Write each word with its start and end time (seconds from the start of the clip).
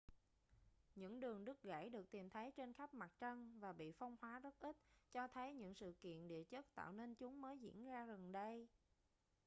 những 0.95 1.19
đường 1.19 1.45
đứt 1.45 1.63
gãy 1.63 1.89
được 1.89 2.11
tìm 2.11 2.29
thấy 2.29 2.51
trên 2.51 2.73
khắp 2.73 2.93
mặt 2.93 3.11
trăng 3.19 3.59
và 3.59 3.73
bị 3.73 3.91
phong 3.91 4.17
hóa 4.21 4.39
rất 4.39 4.59
ít 4.59 4.77
cho 5.11 5.27
thấy 5.27 5.53
những 5.53 5.73
sự 5.75 5.93
kiện 6.01 6.27
địa 6.27 6.43
chất 6.43 6.75
tạo 6.75 6.91
nên 6.91 7.15
chúng 7.15 7.41
mới 7.41 7.59
diễn 7.59 7.85
ra 7.85 8.05
gần 8.05 8.31
đây 8.31 8.67